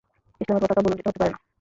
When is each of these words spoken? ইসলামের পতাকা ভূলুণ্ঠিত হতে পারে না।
ইসলামের 0.41 0.61
পতাকা 0.63 0.81
ভূলুণ্ঠিত 0.83 1.07
হতে 1.07 1.19
পারে 1.19 1.31
না। 1.31 1.37